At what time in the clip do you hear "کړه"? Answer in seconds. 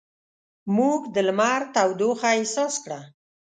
2.83-2.99